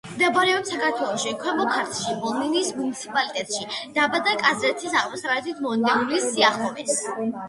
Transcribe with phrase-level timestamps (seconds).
[0.11, 3.67] მდებარეობს საქართველოში, ქვემო ქართლში, ბოლნისის მუნიციპალიტეტში,
[3.97, 6.97] დაბა კაზრეთის აღმოსავლეთით, მადნეულის სიახლოვეს.